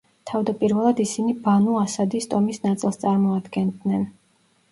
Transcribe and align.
თავადპირველად 0.29 1.01
ისინი 1.03 1.33
ბანუ 1.43 1.75
ასადის 1.83 2.27
ტომის 2.33 2.59
ნაწილს 2.65 2.99
წარმოადგენდნენ. 3.05 4.09